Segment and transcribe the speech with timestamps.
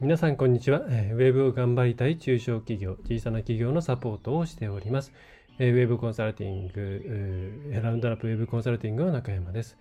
[0.00, 0.80] 皆さんこんにちは。
[0.80, 5.12] ウェブを頑張りたい中小企業、小さな企業のサポートをしております。
[5.58, 9.76] ウェブコンサルティング、ラウンドアップウェブコンサルティングの中山です。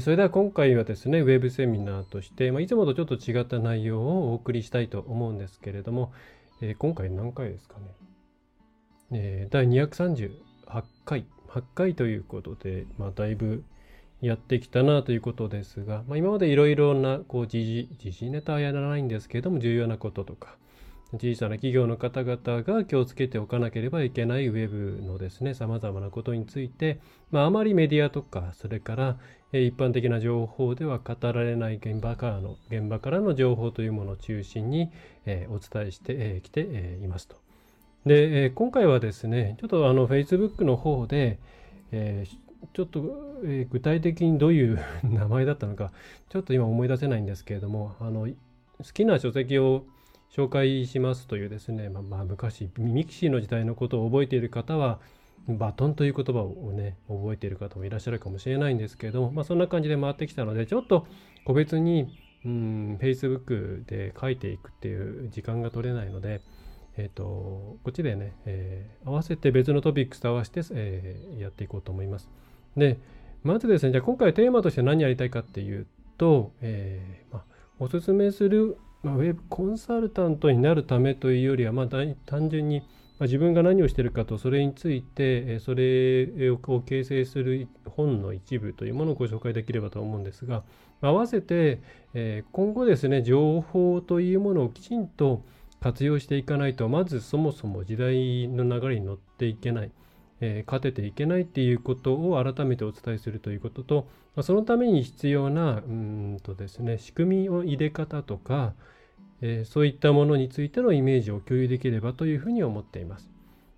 [0.00, 6.12] それでは今回はですね、ウェブセミナーとして、まあ、いつもとちょっと違った内容をお送りしたいと思うんですけれども、
[6.78, 7.84] 今回何回ですかね。
[9.12, 10.32] え第238
[11.04, 13.62] 回、8回ということで、まあ、だいぶ
[14.22, 20.56] やってきたなということですが、まあ、今までいろいろなこう時事時事ネタはやらないんですけれども重要なこととか
[21.14, 29.18] 小さな企業の方々が気をつけておかなければいけないウェブのですね様々なことについて、まあ、あまりメディアとかそれから
[29.52, 34.90] 一般的な情報では語られない現場からの現場からの情報というものを中心に、
[35.26, 36.62] え、お伝えしてき、て、
[37.02, 37.36] いますと。
[38.06, 41.38] で、今回はですねちょっとあの Facebook の方で、
[41.90, 42.24] え、
[42.72, 43.00] ちょっと、
[43.44, 45.92] えー、具体的にどういう 名前だったのか、
[46.28, 48.28] ちょっと今思い出せないんですけれども、あの、
[48.78, 49.84] 好きな書籍を
[50.30, 55.00] 紹介しますというですね、まあ、まあ、昔、ミキシーの時代のことを覚えている方は、
[55.48, 61.06] バトンという言葉をね、覚えている方もいらっしゃるかもしれないんですけれども、まあ、そんな感じで回ってきたので、ちょっと
[61.44, 66.40] 個別に、うん、Facebook で書いていくっていう時間が取れないので、
[66.96, 72.30] えっ、ー、と、こっちでね、えー、合わせて別のトピックスと合わせて、えー、やっていこうと思います。
[72.76, 72.98] で、
[73.42, 77.44] まずですね、じゃあ今回テーマとして何やりたいかっていうと、えーまあ、
[77.78, 82.82] おすすめする、まあ、ウェブコンサルタントになるためというよりは、まあ、単純に、
[83.18, 90.62] ま、自分が何をしているかとそれについてそれを形成する本の一部というものをご紹介できればと思うんですが
[91.00, 91.80] 合わせて、
[92.52, 95.44] 今後ですね情報というものをきちんと
[95.80, 99.90] 活用していかないとまずそもそも時代の流れに乗っていけない。
[100.44, 108.74] えー、勝てていけないっていうことを改めてお伝えするということと、まあ、そのために必要なうんとですね仕組みの入れ方とか、
[109.40, 113.30] えー、そういったものについてのイメージを共有できればというふうに思っています。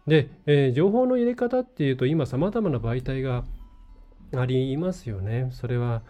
[0.06, 3.44] で、えー、情報の入れ方っていうと今さまざまな媒体が
[4.34, 5.50] ありますよね。
[5.52, 6.02] それは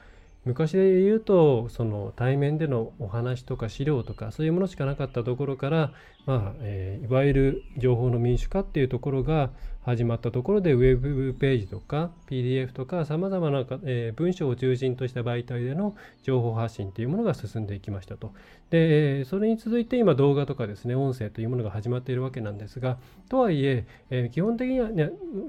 [0.45, 5.93] 昔で言うとその対面でのお話とか資料とかそういうものしかなかったところから、
[6.27, 9.51] まあえー、いわゆる情報の民主化っていうところが
[9.85, 18.33] 始まったところでウェブページとか PDF とかさまざまな、えー、文章を中心とした媒体での情報発信というものが進んでいきましたと。
[18.71, 24.89] でそれに続いて今動画とかですね音声というものが始まっているわけなんですがとはいええー、基本的には、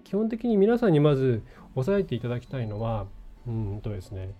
[0.04, 1.42] 基本的に皆さんにまず
[1.76, 3.08] 押さえていただきたいのは
[3.48, 4.32] うんとですね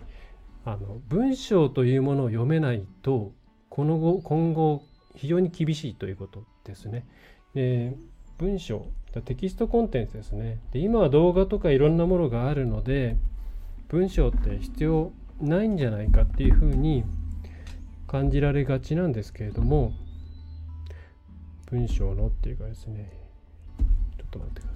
[0.66, 3.32] あの文章というものを読めないと
[3.70, 4.82] この後今後
[5.14, 7.06] 非常に厳しいということですね。
[7.54, 7.96] で
[8.36, 8.86] 文章
[9.24, 10.58] テキストコンテンツですね。
[10.72, 13.16] で今は動画とかいろんなものがあるので
[13.88, 17.04] 文章って必要ないんじゃないかっていうふうに
[18.08, 19.92] 感じられがちなんですけれども
[21.70, 23.08] 文章のっていうかですね。
[24.18, 24.75] ちょっと待ってくださ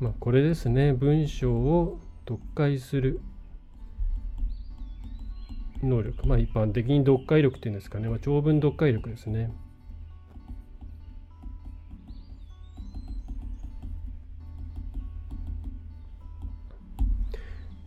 [0.00, 0.92] まあ、これですね。
[0.92, 1.98] 文章を
[2.28, 3.20] 読解する
[5.82, 6.26] 能力。
[6.26, 9.50] まあ一般的に読解力っていうんですかね、まあ、長文読解力ですね。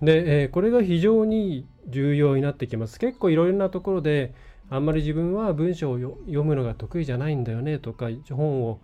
[0.01, 2.99] で、えー、これが非常に重要になってきます。
[2.99, 4.33] 結構いろいろなところで
[4.69, 8.79] あんまり自分は文章を読むのが得意じゃないんだよねとか本を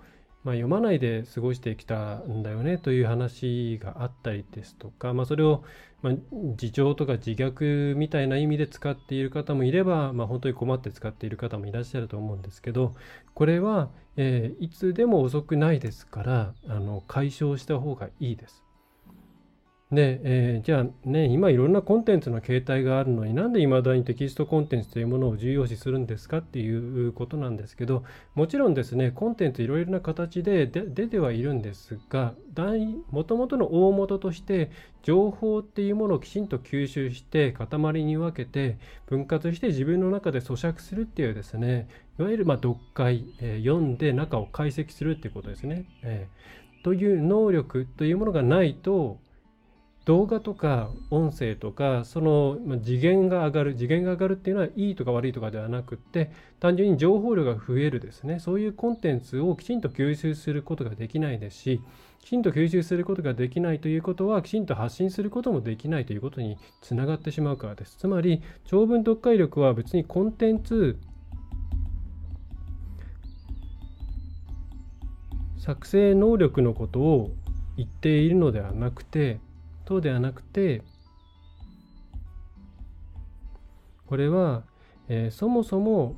[0.48, 5.66] まあ、読まないで過ごしてきたんだよねという話があったりですとか、まあ、それを、
[6.02, 12.96] まあ、自重とか自虐みたいな意味で使っている方もいれば、まあ、本当に困って使っている方もいらっしゃると思うんですけど
[13.34, 18.67] これは、えー、いつでも遅くないですからあの解消した方がいいです。
[19.90, 28.04] で、えー、じゃあね、今いろんなコンテンツの形態があるのになんで未だにテキストコンテンツというものを重要視するんですかっていうことなんですけど、
[28.36, 32.34] もちろんですね、コンテンツいろいろな形で出てはいるんですが、
[33.12, 34.72] もともとの大元として
[35.04, 41.88] 情報っていうものをきちんと吸収して塊に分けて分割して自分の中で咀嚼するっていうですね、
[42.20, 45.86] いわゆるま読解、えー、読んで中を解析するっていうことですね。
[46.04, 49.20] えーという能力というものがないと
[50.08, 56.32] 動画とか音声とかその次元が上がる次元が上がるっていうのはいいとか悪いとかではなくって
[56.62, 58.40] 単純に情報量が増えるですね。
[58.40, 61.82] そういうコンテンツをきちんと吸収することができないですし
[62.22, 67.98] きちんと吸収することができないということはきちんと発信することもできないということにつながってしまうからです。
[67.98, 70.98] つまり長文読解力は別にコンテンツ
[75.58, 77.32] 作成能力のことを
[77.76, 79.42] 言っているのではなくて
[79.88, 80.84] 等ではなくて
[84.06, 84.64] これは、
[85.08, 86.18] えー、そもそも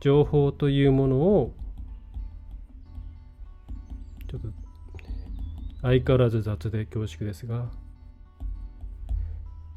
[0.00, 1.54] 情報というものを
[4.30, 4.48] ちょっと
[5.80, 7.70] 相変わらず雑で恐縮ですが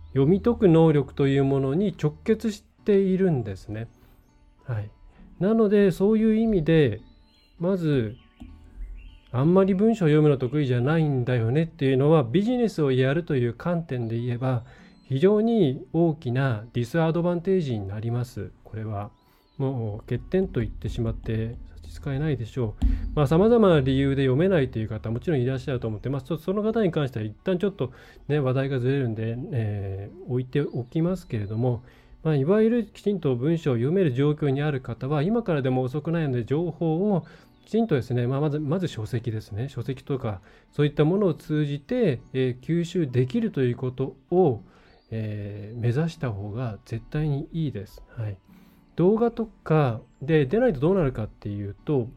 [0.09, 3.87] 読み解く能力というものに直結しているんですね。
[4.65, 4.91] はい、
[5.39, 7.01] なのでそういう意味で
[7.57, 8.15] まず
[9.35, 14.63] あんまり文章を読むの得意じゃないんだよねっていうのはビジネスをやるという観点で言えば
[15.09, 18.51] 非常に大きなディスアドバンテージになります。
[18.63, 19.09] これは
[19.57, 22.85] もう欠点と言ってしまって差し支えないでしょう。
[23.15, 26.37] まあ様々な理由で読めないという方もちろんいらっしゃると思ってます。
[26.37, 27.91] その方に関しては一旦ちょっと
[28.27, 31.83] ね話題がずれるんで、えー、置いておきますけれども、
[32.23, 37.25] まあ、いわゆるきちんと文章を読める状況にある方は今からでも遅くないので情報を
[37.65, 44.61] きちんとですね、まあ、まずまず書籍ですね書籍とかそういったものを通じて、えー、吸収できるということを、
[45.11, 48.03] えー、目指した方が絶対にいいです。
[48.17, 48.37] はい、
[48.95, 52.09] 動画とかで出ないとどうなるかっていうと、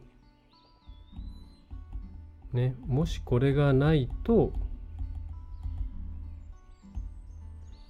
[2.53, 4.53] ね、もしこれがないと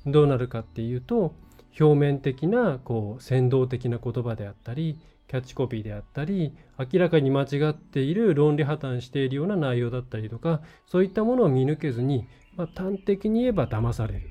[0.06, 1.36] どうなるかっていうと
[1.80, 14.30] 表面的なこう先導的な言葉であったりキャッチコピーであったり明らかに間違っている論理破綻しているような内容だったりとかそういったものを見抜けずに、まあ、端的に言えば騙される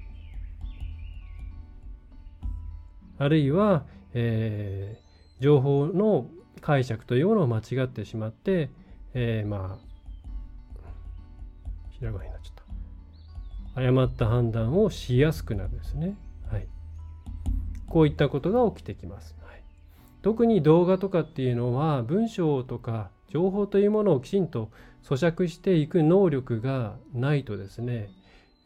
[3.19, 6.29] あるいは、えー、情報の
[6.61, 8.71] 解釈というものを間違ってしまって、
[9.15, 9.87] えー、まあ
[11.91, 12.55] ひらがなになっちゃっ
[13.75, 16.17] た誤った判断をしやすくなるんですね。
[16.51, 16.67] はい、
[17.89, 19.36] こういったことが起きてきます。
[20.23, 24.71] 特に動画とかっていうのは文章とか情報というものをきちんと
[25.05, 28.11] 咀嚼していく能力がないとですね、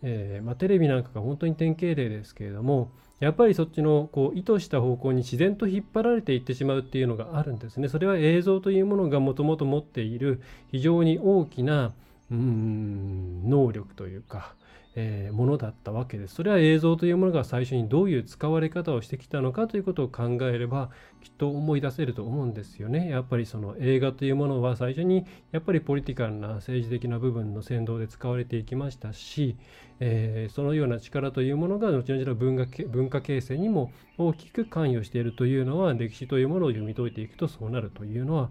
[0.03, 7.89] えー、まあ、テレビなんかが本当に典型例ですけれどもやっぱりそっちのこう意図した方向に自然と引っ張られていってしまうっていうのがあるんですね。
[7.89, 10.41] それは映像というものがもともと持っている
[10.73, 11.93] 非常に大きな
[12.31, 14.55] うん能力というか、
[14.97, 16.35] えー、ものだったわけです。
[16.35, 20.91] それは映像というものが最初にどういう使われ方をしてきたのかということを考えれば
[21.23, 23.09] きっと思い出せると思うんですよね。
[23.09, 29.57] やっぱりその映画というものは最初にやっぱりポリティカルな政治的な部分の先導で使われていきましたし、
[30.01, 38.51] えー、そのような力というものが後々の文化文化形成にも大きく関与しているというのは歴史というものを読み解いていくとそうなるというのは、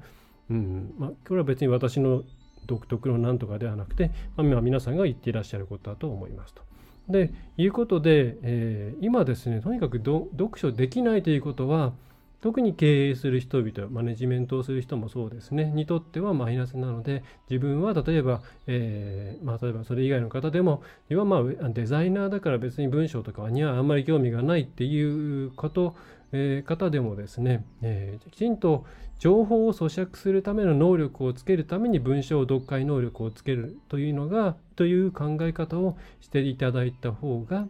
[0.49, 2.23] うんまあ、これは別に私の
[2.65, 6.61] 独特のなんとかではなくて、まあ、皆さんが言っていらっしゃることだと思いますと。
[7.09, 11.93] でいうことで、えー、今ですねとにかく読書できないということは
[12.41, 25.95] 特に経営する人々マネジメントをする人もそうですねにとってはマイナスなので自分は例えば、えー、まあ、例えばそれ以外の方でも要はまあデザイナーだから別に文章とかにはあんまり興味がないっていうこと
[26.31, 28.85] え、方でもですね、え、きちんと
[29.19, 37.67] 情報を咀嚼するための能力をつけるために文章読解能力をつけるというのがという考え方をしていただいた方が、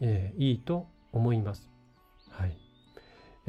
[0.00, 1.70] え、いいと思います。
[2.30, 2.56] はい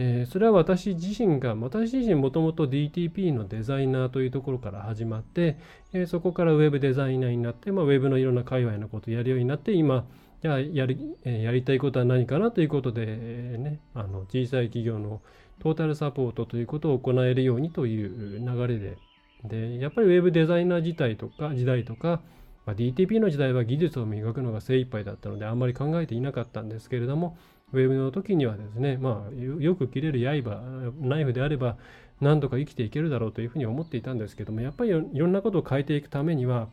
[0.01, 5.57] えー、それは私自身が私自身もともと DTP のデザイナーというところから始まって、
[5.91, 10.05] え、そこからウェブデザイナーになって、まあ、ウェブのいろんな界隈のことをやるようになって今
[10.41, 15.21] じゃあやりやりたいことは何かなということで、ね、あの小さい企業の
[15.59, 18.97] トータルサポートということを行えるようにという流れで、
[19.43, 22.21] でやっぱりウェブデザイナー自体とか時代とか、
[22.65, 27.37] まあ、DTP の時代は技術を磨くのが精一杯だったのであんまり考えていなかったんですけれども、
[27.73, 31.77] ウェブの時にはですね、まあ、よく切れる刃、ナイフであれば
[32.21, 36.69] 何とか生きていけるだろうというふうに思っていたんですけども、やっぱりいろんなことを変えていくためには、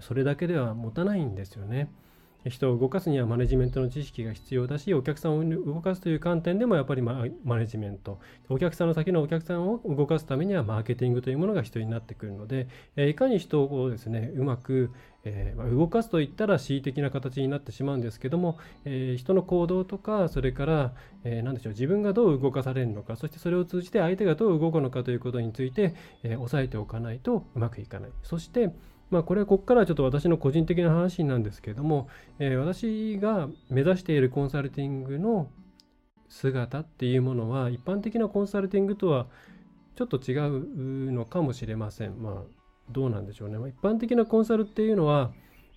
[0.00, 1.90] それだけでは持たないんですよね。
[2.48, 7.26] 人を動かすにはマネジメントの知識が必要だし、お客さんを動かすという観点でもやっぱりマ
[7.58, 14.90] ネジメント、お客さんの先のお客さんを動かすためにはマーケティングというものが必要になってくるので、いかに人をですね、うまく
[15.24, 20.94] えー、動かすといったら恣意的な形になってしまうんですけども、えー、人の行動とかそれから、
[21.24, 28.10] えー、何でしょう自分がどう動かされるのかそしてそれを通じて相手がどう動くのかということについて、え押さえておかないとうまくいかない。
[28.22, 28.72] そして
[29.12, 35.50] まあ、これはここからはちょっと私の個人的な話なんですけども、え私が目指しているコンサルティングの
[36.30, 39.26] 姿っていうものは一般的なコンサルティングとは
[39.96, 42.22] ちょっと違うのかもしれません。
[42.22, 43.58] まあどうなんでしょうね。
[43.58, 45.30] ま、一般的なコンサルっていうのは、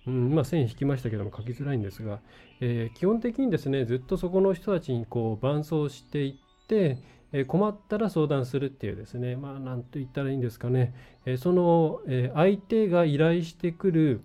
[0.06, 2.20] うん、まあ、線引きましたけども書きづらいんですが、
[2.60, 6.98] えー、基本的にですね、ずっとそこの人たちにこう伴走していって、
[7.32, 14.20] え、困ったら相談するっていうですね、まあ、なんと言ったらいいんですかね、え、その、え相手が依頼してくる、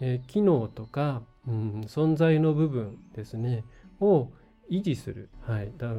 [0.00, 3.64] え機能とか、うん、存在の部分ですね、
[4.00, 4.30] を
[4.70, 5.28] 維持する。
[5.40, 5.72] はい。
[5.76, 5.92] だ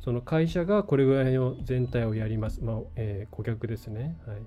[0.00, 2.62] その会社がこれぐらいの全体をやります。
[2.62, 4.16] まあ、え顧客ですね。
[4.26, 4.42] はい。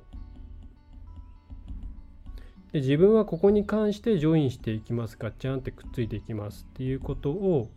[2.71, 7.69] で自分はここに関してジョインしていきますガッチャンってくっついていきますっていうことを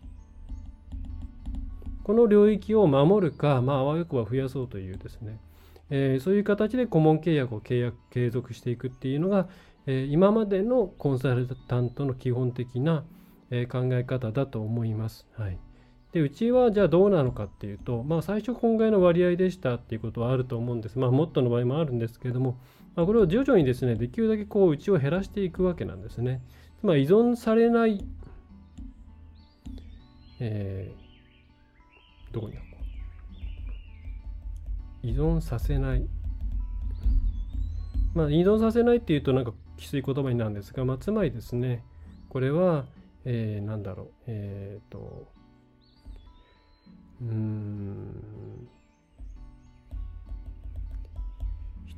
[2.04, 5.40] この領域を守るか、まあ、あわよくば増やそうというですね、
[5.90, 9.48] えー、そういう形で顧問契約を契約継続していくっていうのが、
[9.86, 13.04] えー、今までのコンサルタントの基本的な、
[13.50, 15.26] えー、考え方だと思います。
[15.36, 15.58] はい、
[16.12, 20.98] でうちはじゃあどうなのかっていうと、まあ、最初本外の割合でしたっていうことはあると思うんです。
[20.98, 22.58] まあ、もっとの場合もあるんですけれども、
[22.94, 26.42] まあ、これを徐々にですね、できるだけこう、内を減らしていくわけなんですね。
[26.84, 28.04] まり依存されない、
[30.38, 31.03] えー、
[32.34, 32.56] どこに
[35.04, 36.06] 依存させない。
[38.14, 41.84] まあ、依存させないっていうとなんかきつい言葉になるんですが、まあ、つまりですね、
[42.28, 42.86] これは、
[43.24, 45.28] えー、なんだろう、えっ、ー、と、
[47.22, 48.68] うん、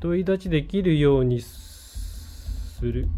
[0.00, 3.08] 独り立ちできるようにする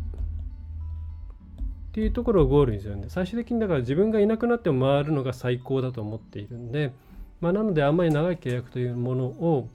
[1.89, 6.93] っていうところをゴールにするんで最終的にだから自分がいなくなっても回るのが最高だと思っているんで、
[7.41, 9.69] まあ、なのであんまり長い契約というものを、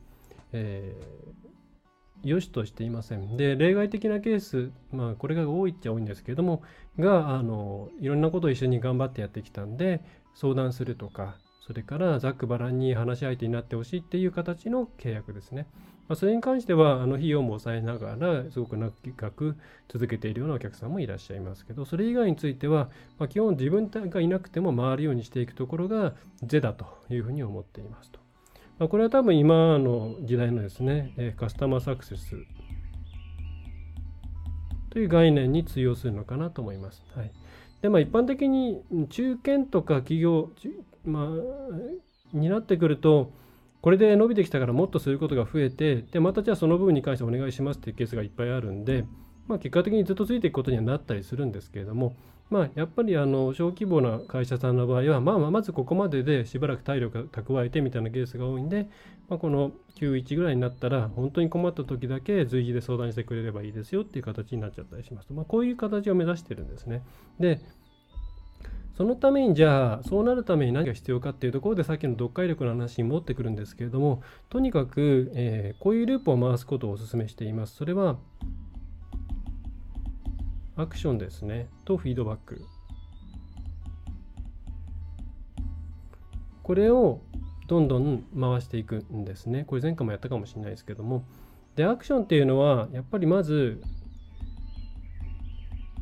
[0.51, 3.38] えー、良しとしていません。
[3.38, 6.62] で例外的なケース、まあ、これが多いっちゃ多いんですけれども
[7.00, 10.01] があのいろんなことを一緒に頑張ってやってきたんで
[10.36, 15.67] 相談するとかそれからざっくばらんに話し相手になってほしいっていう形の契約ですね。
[16.07, 18.91] まあ、それに関してはあの費用も抑えながらすごく長
[19.31, 19.55] く
[19.88, 28.19] 続けているようなお客さんもいらっしゃいますけどそれ以外については、まあ、基本自分がいなくても回るようにしていくところが是だというふうに思っていますと。
[28.79, 32.36] まあ、これは多分今の時代のですねカスタマーサクセス
[34.89, 37.03] という概念に通用するのかなと思います。
[37.15, 37.31] はい、
[37.81, 40.51] でまあ一般的に中堅とか企業、
[41.05, 41.29] ま
[42.33, 43.31] あ、になってくると
[43.83, 49.03] これで伸びてきたからもっとすることが増えて、で、またじゃあその部分に関してお願いしますっていうケースがいっぱいあるんで、
[49.45, 52.15] まあ、結果的にずっとついていくことにはなったりするんですけれども、
[52.49, 58.87] まあ、やっぱりあの小規模な会社さんの場合は、まあ、まあまずここまででしばらく体力蓄えてみたいなケースが多いんで、
[59.27, 65.33] まあ、この91ぐらいになったら、本当に困った時だけ随時で相談してくれればいいですよっていう形になっちゃったりします。
[65.33, 67.03] まあ、こういう形を目指してるんですね。
[67.37, 67.59] で、
[68.95, 77.75] そのためにじゃあそうなるために何が必要かっていうところでさっきの読解力の話に持ってくるんですけれどもとにかく、えー、こういうループを回すことをお勧めしています。
[77.75, 78.17] それは
[80.75, 81.69] アクションですね。
[81.85, 82.62] とフィードバック。
[86.63, 87.21] これを
[87.67, 89.65] どんどん回していくんですね。
[89.65, 91.25] これ前回もやったかもしれないですけども。
[91.75, 93.81] でアクションっていうのはやっぱりまず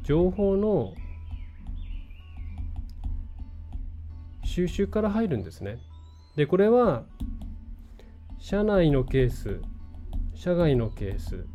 [0.03, 0.93] 情報の
[4.51, 5.79] 収集から入るんですね。
[6.36, 7.05] で、これは、
[8.38, 9.62] 社内のケース、
[10.36, 11.46] 社外のケース、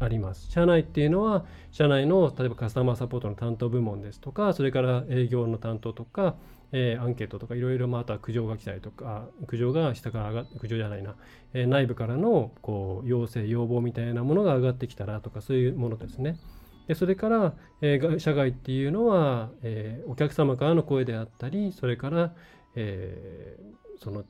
[0.00, 0.50] あります。
[0.50, 6.36] 社内っていうのは、社内の例えばカスタマーサポートの担当部門ですとか、それから営業の担当とか、
[6.72, 11.16] えー、アンケートとかいろいろまた苦情が来たりとか、苦情が下から上がっ苦情じゃないな、
[11.52, 16.38] えー、内部からのこう要請、要望みたいなものが上がってきたらとか、そういうものですね。
[16.86, 22.34] でそれから、えー、社外っていうのは、えー、お客様からの声であったりそれから、
[22.76, 24.24] えー、その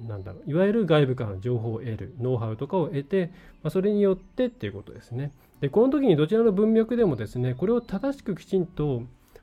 [0.00, 3.30] なんだろういわゆる外部からの情報を得るノウハウとかを得て、
[3.62, 5.32] まあ、それによってっていうことですね。
[5.60, 9.02] でこの時にどちらの文脈でもですねこれを正しくきちんと、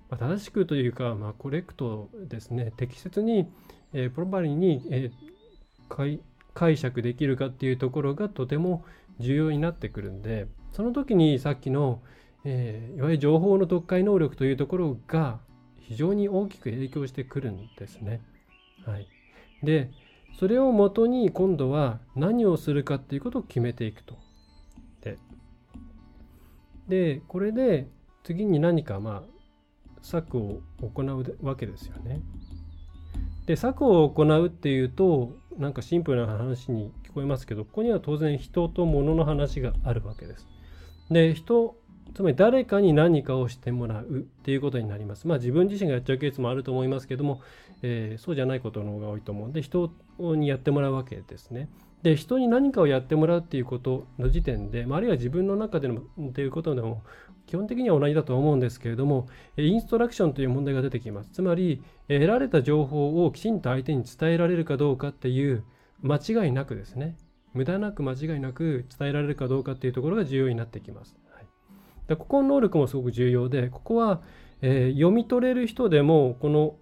[0.10, 3.50] まあ、正しくというか、まあ、コレクトですね適切に、
[3.94, 6.20] えー、プロパリに、えー、
[6.54, 8.86] 解釈できるかっていうところがとても
[9.20, 12.02] 重要になってくるんでその時にさっきの、
[12.46, 15.40] えー、いわゆる情報の読解能力というところが
[15.80, 18.22] 非常に大きく影響してくるんですね。
[18.86, 19.08] はい、
[19.64, 19.92] で
[20.40, 24.18] それをもとに今度は何をするかっていうことを決めていくと。
[25.02, 25.18] で
[26.88, 27.88] でこれで
[28.24, 29.34] 次に何かまあ
[30.02, 32.22] 策を行うわけですよね。
[33.46, 40.48] で策を行うっていうとなんかシンプルな話に聞こえますけどここには当然人と物の話があるわけです。
[41.10, 41.76] で人
[42.14, 45.28] つまり誰かに何かをしてもらうっていうことになります。
[45.28, 47.42] まあ自分自身がやっちゃうケースもあると思いますけども、
[47.82, 51.70] えー、そうじゃないことの方が多いと思うんで人にやってもらうわけですね。
[52.04, 57.02] で人に何かをやってもらうっていうことの時点で、まあ、あるいは自分の中でのっていうことでも
[57.48, 59.28] 基本的には同じだと思うんですけれども
[59.58, 65.64] インストラクションという問題が出てきますつまり得られた情報をきちんと相手に伝えられるかどうかっていう
[66.02, 67.16] 間違いなくですね
[67.54, 71.16] 無駄なく間違いなく伝えられるかどうかっていうところが重要になってきます、
[72.08, 74.22] でここの能力もすごく重要でここは、
[74.62, 76.76] えー、読み取れる人でもこの、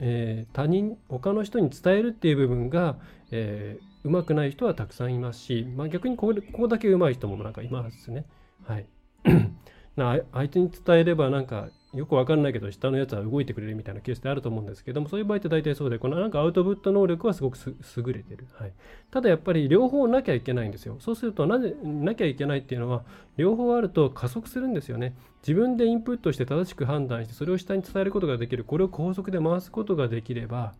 [0.00, 2.98] えー、他人他の人に伝えるっていう部分が、
[3.30, 8.26] えー、うまくない人はたくさんいますし、まあ、逆にここここだけうまい人もなんかいますね。
[8.64, 8.86] はい。
[9.96, 18.72] な相手に伝えればなんかよくわかんないけど下のやつは動いてくれるみたいなケースってあると思うんですけどもそういう場合って大体そうでこのなんかアウトプット能力はすごく優れてる、はい、
[19.10, 20.96] ただやっぱり両方なきゃいけないんですよ。
[20.98, 23.04] そうするとなぜなきゃいけないっていうのは
[23.36, 25.14] 両方あると加速するんですよね。
[25.42, 28.64] 自分でインプットして正しく判断してそれを下に伝えることができる。
[28.64, 30.74] これを高速で回すことができれば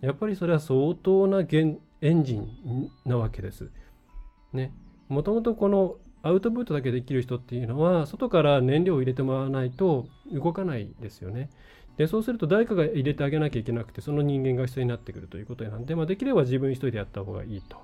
[0.00, 3.70] やっぱりそれは相当なエンジンなわけです。
[4.52, 4.72] ね。
[5.08, 11.50] もともとこのアウトプットだけできる人っていうのは外から燃料を入れてもらわないと動かないですよね。
[11.96, 17.78] でそうすると誰かが入れてあげなきゃいけなくてその人間が必要になってくるということなんで、まあ、できれば自分一人でやった方がいいと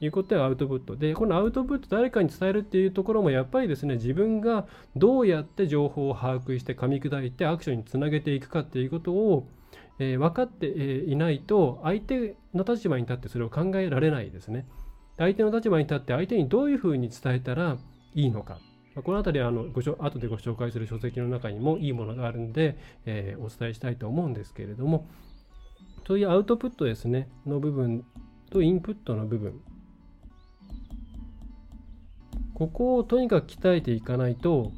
[0.00, 9.46] いうことでアウトプットでこのアウトプット誰かに伝えるっていうところもやっぱりですね自分がどうやって情報を把握して噛み砕いてアクションにつなげていくかっていうことを、
[9.98, 14.66] えー、分かっていないと相手の立場に立ってそれを考えられないですね。
[15.18, 17.76] 相手の立場に立って相手にどういうふうに伝えたら
[18.14, 18.58] いいのか。
[19.02, 25.06] この辺りはあのご後でご紹介する書籍の中にもいいものがあるんで、えー、お伝えしたいと思うんですけれども、
[26.06, 28.04] そういうアウトプットですね、の部分
[28.50, 29.60] とインプットの部分。
[32.54, 34.72] ここをとにかく鍛えていかないと、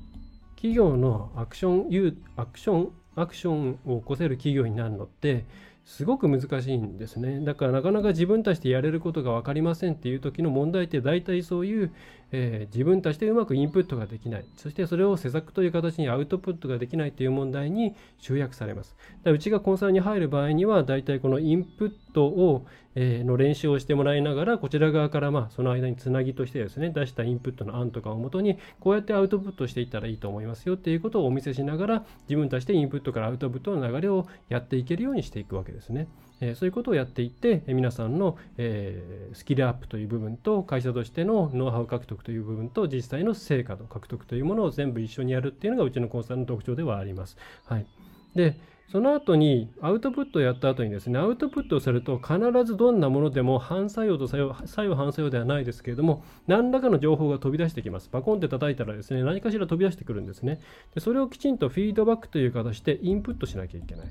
[0.56, 5.46] 企業のアクション、アクション、アクションを起こせる企業になるのって、
[5.84, 7.44] すごく難しいんですね。
[7.44, 11.92] だからなかなか自分たちでやれることが分かりませんっていう時の問題って大体そういう、
[12.32, 14.44] えー、自分たちでうまくインプットができない。
[14.56, 18.96] そしてそれを施策という形にアウトプットができないという問題に集約されます。
[19.22, 35.70] だうちがコンサルに入る場合には大体このインプットを、えー、の練習をしてもらいながらこちら側からまあその間につなぎとしてですね出したインプットの案とかをもとにこうやってアウトプットしていったらいいと思いますよっていうことをお見せしながら自分たちでインプットからアウトプットの流れをやっていけるようにしていくわけ。
[35.72, 36.08] ですね。
[36.40, 47.36] えそういうことをやっていって、え皆さんの、えスキルアップという部分と会社としてのノウハウ獲得という部分と実際の成果の獲得というものを全部一緒にやるっていうのがうちのコンサルの特徴ではあります。
[47.66, 47.86] はい、
[48.34, 48.56] で
[48.90, 58.08] その後にアウトプットをやった後にですねアウトプットをすると必ずどんなものでも反作用と作用作用反作用ではないですけれども何らかの情報が飛び出してきます。
[58.10, 60.60] バコンって叩いたらですね何かしら飛び出してくるんですね。
[60.94, 64.06] でそれをきちんとフィードバックという形でインプットしなきゃいけない。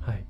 [0.00, 0.24] はい。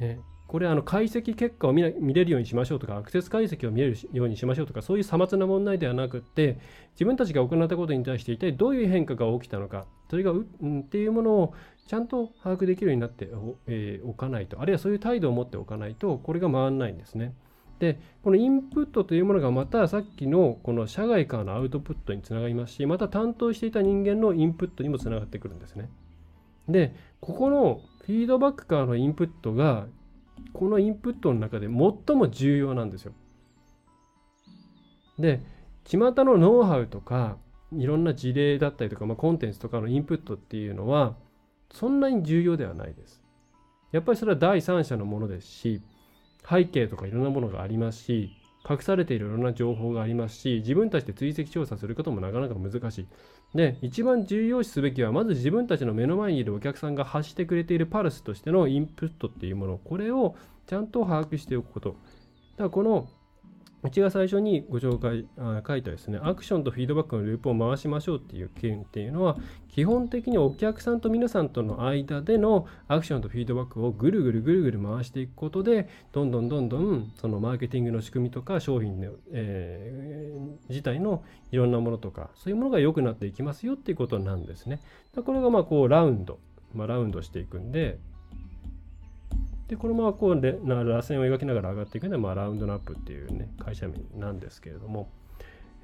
[0.00, 6.58] ね、これあの解析結果を見れるようにしましょうとかアクセス解析を見れるようにしましょうとかそういうさまつな問題ではなくって
[6.92, 11.54] 自分たちが行ったことに対して一体どういう変化が起きたのかそれがう、うん、っていうものを
[11.86, 17.34] ちゃんと把握できるようになってお,、えー、おかないとあるいはそういう態度を持っておかないとこれが回らないんですね。
[17.78, 25.88] でこのインプットというものがまたさっきのこの社外からのアウトプットにつながりますしまた担当していた人間のインプットにもつながってくるんですね。
[26.68, 29.86] でここのフィードバックからのインプットが
[30.52, 33.12] このインプットの中で最も重要なんですよ。
[35.18, 35.40] で、
[35.84, 37.36] 巷のノウハウとか、
[37.72, 41.16] いろんな事例だったりとか、まあ、コンテンツとかのインプットっていうのは、
[41.72, 43.22] そんなに重要ではないです。
[43.92, 45.82] やっぱりそれは第三者のものですし、
[46.48, 48.30] 背景とかいろんなものがありますし、
[48.68, 53.06] 隠されているいろんな情報がありますし、自分たちで追跡調査することもなかなか難しい。
[53.54, 61.90] で、一番重要視すべきは、まず自分たちの目の前にいるお客さんが発してくれているパルスとしてのインプットっていうもの、これをちゃんと把握しておくこと。
[61.90, 63.08] だからこの
[63.82, 69.36] うちが最初にご紹介あ書いたですね、アクションとフィードバックのループを回しましょうっていう件っていうのは、
[69.68, 84.80] 基本的にお客さんと皆さんとの間でのアクションとフィードバックをぐるぐるぐるぐる回していくことで、どんどんどんどんそのマーケティングの仕組みとか商品の、えー、自体のいろんなものとか、そういうものが良くなっていきますよっていうことなんですね。
[85.24, 86.38] これがまあこうラウンド
[86.74, 87.98] まあ、ラウンドしていくんで
[89.68, 95.10] でこのままこうでな螺旋を描きながら上がっていくのは、まあ、ラウンドナップっていうね会社名なんですけれども、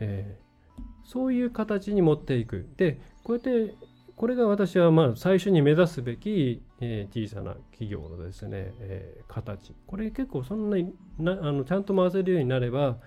[0.00, 2.66] えー、そういう形に持っていく。
[2.76, 3.74] でこうやって
[4.16, 9.74] これが私はまあ最初に目指すべき、えー、小さな企業のですね、えー、形。
[9.86, 12.98] これ結構そんなになあのちゃんと回せるようになれば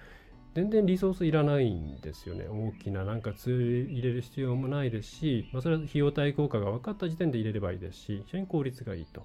[0.53, 2.45] 全然リソースいらないんですよね。
[2.47, 9.23] 大きななんかツール入れる必要もないですし、まあ、それは費用対効果が分かった時点で入れればいいですし非常に効率がいいと。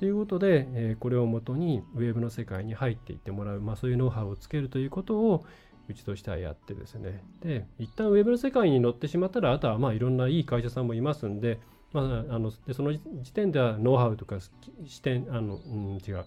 [0.00, 5.44] ということで、えー、これをもとにウェブの世界に入っていってもらう、まあ、そういうノウハウをつけるということを
[5.90, 7.22] うちとしてはやってですね。
[7.42, 11.60] で、一旦ウェブの世界に乗ってしまったら、あとはまあいろんないい会社さんもいますんで、
[11.92, 14.38] まあ、あのでその時点ではノウハウとか
[14.86, 16.24] 視点、あの、うん、違う。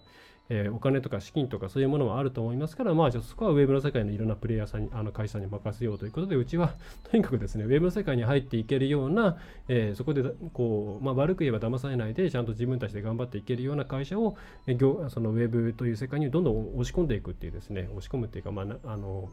[0.50, 6.74] えー、お金とか資金とかそういうものもあると思いますから、まあ、じゃそこはウェブの世界のいろんなプレイヤーさんに、あの会社に任せようということで、うちは
[7.10, 19.30] とにかくですね、ウェブの世界に入っていけるような、えー、そこでこう、まあ、悪く言えば騙されないで、ちゃんと自分たちで頑張っていけるような会社を、えー、そのウェブという世界にどんどん押し込んでいくっていうですね、押し込むっていうか、まあ、あの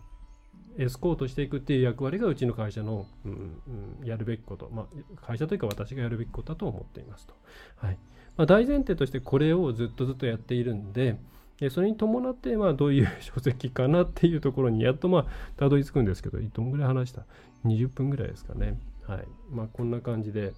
[0.78, 3.62] エスコートしていくっていう役割がうちの会社の、うん
[4.02, 7.34] うん、やるべきこと、まあ、会社というか私がやるべきことだと思っていますと。
[7.78, 7.98] はい
[8.38, 11.18] まあ、大前提としてこれをずっとずっとやっているんで、
[11.60, 15.26] でそれに伴って、まあ、どういう書籍かなっていうところにやっとまあ
[15.58, 17.26] たどり着くんですけど、どんぐらい話した
[17.66, 18.80] ?20 分ぐらいですかね。
[19.08, 19.28] はい。
[19.50, 20.54] まあ、こんな感じで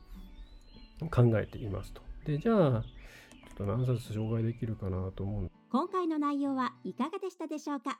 [1.12, 2.02] 考えていますと。
[2.26, 7.99] で、じゃあ、ちょっと何冊紹介できるかなと思う今回の内容はいかがでしたでしょうか？